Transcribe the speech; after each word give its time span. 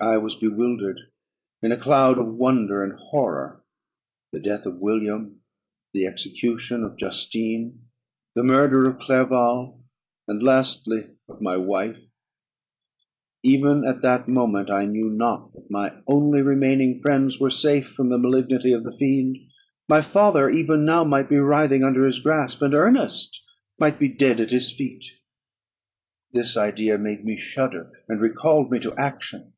I 0.00 0.16
was 0.16 0.36
bewildered 0.36 1.00
in 1.60 1.72
a 1.72 1.76
cloud 1.76 2.20
of 2.20 2.36
wonder 2.36 2.84
and 2.84 2.92
horror. 2.92 3.64
The 4.30 4.38
death 4.38 4.64
of 4.64 4.78
William, 4.78 5.40
the 5.92 6.06
execution 6.06 6.84
of 6.84 6.96
Justine, 6.96 7.80
the 8.36 8.44
murder 8.44 8.88
of 8.88 8.98
Clerval, 9.00 9.82
and 10.28 10.40
lastly 10.40 11.16
of 11.28 11.40
my 11.42 11.56
wife; 11.56 11.98
even 13.42 13.84
at 13.84 14.02
that 14.02 14.28
moment 14.28 14.70
I 14.70 14.84
knew 14.84 15.10
not 15.10 15.52
that 15.54 15.68
my 15.68 16.00
only 16.06 16.42
remaining 16.42 17.00
friends 17.00 17.40
were 17.40 17.50
safe 17.50 17.88
from 17.88 18.08
the 18.08 18.18
malignity 18.18 18.72
of 18.72 18.84
the 18.84 18.96
fiend; 18.96 19.36
my 19.88 20.00
father 20.00 20.48
even 20.48 20.84
now 20.84 21.02
might 21.02 21.28
be 21.28 21.38
writhing 21.38 21.82
under 21.82 22.06
his 22.06 22.20
grasp, 22.20 22.62
and 22.62 22.72
Ernest 22.72 23.44
might 23.80 23.98
be 23.98 24.06
dead 24.06 24.38
at 24.38 24.52
his 24.52 24.72
feet. 24.72 25.04
This 26.32 26.56
idea 26.56 26.98
made 26.98 27.24
me 27.24 27.36
shudder, 27.36 27.90
and 28.08 28.20
recalled 28.20 28.70
me 28.70 28.78
to 28.78 28.94
action. 28.94 29.54